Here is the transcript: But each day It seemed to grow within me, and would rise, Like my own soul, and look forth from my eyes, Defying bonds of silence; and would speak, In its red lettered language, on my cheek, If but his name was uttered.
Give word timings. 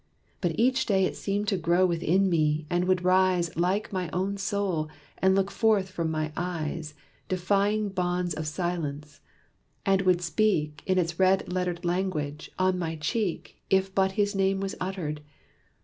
But 0.41 0.57
each 0.59 0.87
day 0.87 1.05
It 1.05 1.15
seemed 1.15 1.47
to 1.49 1.57
grow 1.57 1.85
within 1.85 2.27
me, 2.27 2.65
and 2.71 2.85
would 2.85 3.03
rise, 3.03 3.55
Like 3.55 3.93
my 3.93 4.09
own 4.09 4.35
soul, 4.35 4.89
and 5.19 5.35
look 5.35 5.51
forth 5.51 5.89
from 5.91 6.09
my 6.09 6.31
eyes, 6.35 6.95
Defying 7.29 7.89
bonds 7.89 8.33
of 8.33 8.47
silence; 8.47 9.21
and 9.85 10.01
would 10.01 10.23
speak, 10.23 10.81
In 10.87 10.97
its 10.97 11.19
red 11.19 11.53
lettered 11.53 11.85
language, 11.85 12.49
on 12.57 12.79
my 12.79 12.95
cheek, 12.95 13.61
If 13.69 13.93
but 13.93 14.13
his 14.13 14.33
name 14.33 14.59
was 14.59 14.73
uttered. 14.81 15.21